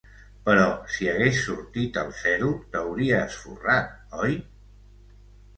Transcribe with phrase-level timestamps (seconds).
[0.45, 0.63] Però
[0.93, 3.93] si hagués sortit el zero t'hauries forrat,
[4.25, 4.37] oi?